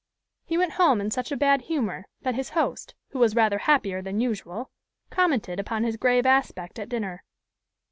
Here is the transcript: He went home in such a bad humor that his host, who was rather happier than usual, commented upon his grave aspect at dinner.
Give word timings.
He 0.45 0.57
went 0.57 0.71
home 0.81 0.99
in 0.99 1.11
such 1.11 1.31
a 1.31 1.37
bad 1.37 1.61
humor 1.61 2.05
that 2.23 2.33
his 2.33 2.49
host, 2.57 2.95
who 3.09 3.19
was 3.19 3.35
rather 3.35 3.59
happier 3.59 4.01
than 4.01 4.19
usual, 4.19 4.71
commented 5.11 5.59
upon 5.59 5.83
his 5.83 5.95
grave 5.95 6.25
aspect 6.25 6.79
at 6.79 6.89
dinner. 6.89 7.23